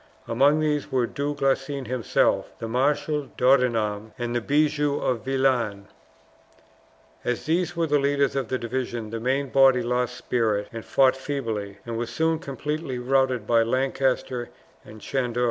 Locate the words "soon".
12.07-12.39